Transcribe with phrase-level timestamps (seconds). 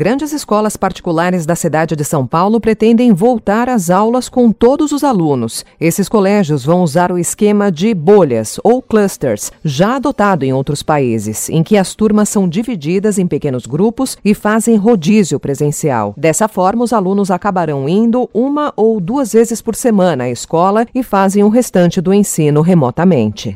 [0.00, 5.04] Grandes escolas particulares da cidade de São Paulo pretendem voltar às aulas com todos os
[5.04, 5.62] alunos.
[5.78, 11.50] Esses colégios vão usar o esquema de bolhas ou clusters, já adotado em outros países,
[11.50, 16.14] em que as turmas são divididas em pequenos grupos e fazem rodízio presencial.
[16.16, 21.02] Dessa forma, os alunos acabarão indo uma ou duas vezes por semana à escola e
[21.02, 23.54] fazem o restante do ensino remotamente.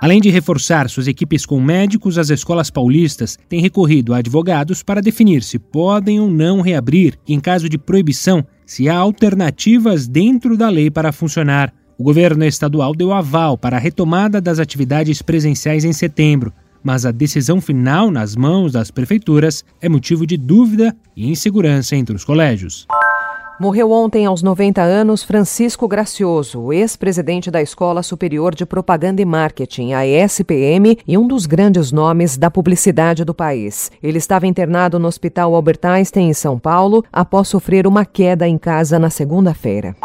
[0.00, 5.00] Além de reforçar suas equipes com médicos, as escolas paulistas têm recorrido a advogados para
[5.00, 10.56] definir se podem ou não reabrir e, em caso de proibição, se há alternativas dentro
[10.56, 11.72] da lei para funcionar.
[11.98, 16.52] O governo estadual deu aval para a retomada das atividades presenciais em setembro,
[16.84, 22.14] mas a decisão final nas mãos das prefeituras é motivo de dúvida e insegurança entre
[22.14, 22.86] os colégios.
[23.58, 29.94] Morreu ontem, aos 90 anos, Francisco Gracioso, ex-presidente da Escola Superior de Propaganda e Marketing,
[29.94, 33.90] a ESPM, e um dos grandes nomes da publicidade do país.
[34.02, 38.58] Ele estava internado no Hospital Albert Einstein, em São Paulo, após sofrer uma queda em
[38.58, 39.96] casa na segunda-feira.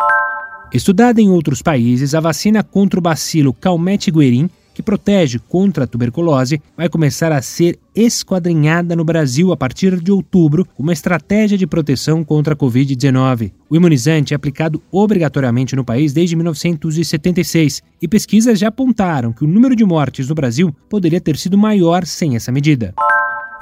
[0.73, 6.61] Estudada em outros países, a vacina contra o bacilo Calmette-Guerin que protege contra a tuberculose,
[6.75, 12.23] vai começar a ser esquadrinhada no Brasil a partir de outubro, uma estratégia de proteção
[12.23, 13.51] contra a Covid-19.
[13.69, 19.47] O imunizante é aplicado obrigatoriamente no país desde 1976 e pesquisas já apontaram que o
[19.47, 22.93] número de mortes no Brasil poderia ter sido maior sem essa medida.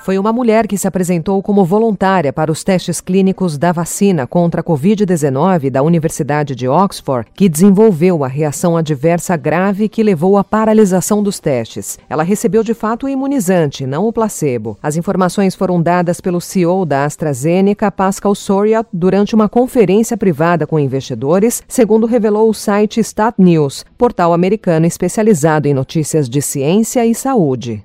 [0.01, 4.61] Foi uma mulher que se apresentou como voluntária para os testes clínicos da vacina contra
[4.61, 10.43] a Covid-19 da Universidade de Oxford que desenvolveu a reação adversa grave que levou à
[10.43, 11.99] paralisação dos testes.
[12.09, 14.77] Ela recebeu de fato o imunizante, não o placebo.
[14.81, 20.79] As informações foram dadas pelo CEO da AstraZeneca, Pascal Soriot, durante uma conferência privada com
[20.79, 27.13] investidores, segundo revelou o site Stat News, portal americano especializado em notícias de ciência e
[27.13, 27.83] saúde.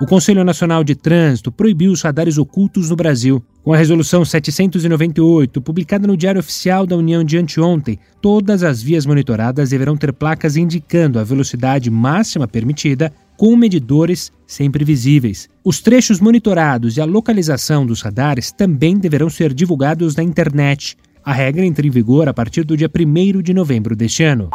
[0.00, 3.42] O Conselho Nacional de Trânsito proibiu os radares ocultos no Brasil.
[3.64, 9.04] Com a Resolução 798, publicada no Diário Oficial da União de anteontem, todas as vias
[9.04, 15.48] monitoradas deverão ter placas indicando a velocidade máxima permitida com medidores sempre visíveis.
[15.64, 20.96] Os trechos monitorados e a localização dos radares também deverão ser divulgados na internet.
[21.24, 24.48] A regra entra em vigor a partir do dia 1 de novembro deste ano.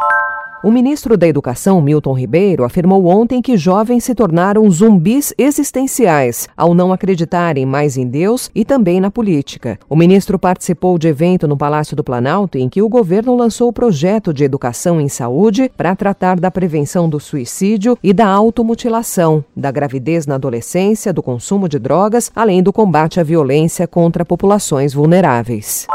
[0.64, 6.72] O ministro da Educação, Milton Ribeiro, afirmou ontem que jovens se tornaram zumbis existenciais ao
[6.72, 9.78] não acreditarem mais em Deus e também na política.
[9.90, 13.74] O ministro participou de evento no Palácio do Planalto em que o governo lançou o
[13.74, 19.70] projeto de educação em saúde para tratar da prevenção do suicídio e da automutilação, da
[19.70, 25.86] gravidez na adolescência, do consumo de drogas, além do combate à violência contra populações vulneráveis.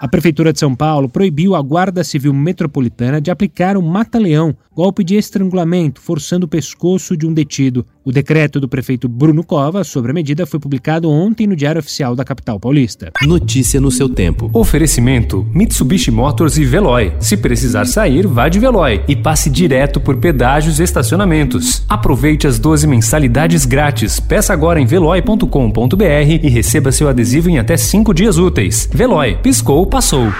[0.00, 5.04] A Prefeitura de São Paulo proibiu a Guarda Civil Metropolitana de aplicar o mata-leão, golpe
[5.04, 7.84] de estrangulamento, forçando o pescoço de um detido.
[8.02, 12.16] O decreto do prefeito Bruno Cova sobre a medida foi publicado ontem no Diário Oficial
[12.16, 13.12] da capital paulista.
[13.26, 14.48] Notícia no seu tempo.
[14.54, 17.12] Oferecimento: Mitsubishi Motors e Veloy.
[17.20, 21.84] Se precisar sair, vá de Veloy e passe direto por pedágios e estacionamentos.
[21.86, 24.18] Aproveite as 12 mensalidades grátis.
[24.18, 26.04] Peça agora em veloy.com.br
[26.42, 28.88] e receba seu adesivo em até 5 dias úteis.
[28.90, 30.32] Veloy, piscou, passou.